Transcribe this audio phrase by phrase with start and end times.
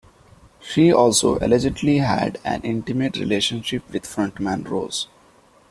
[0.59, 5.07] She also allegedly had an intimate relationship with frontman Rose.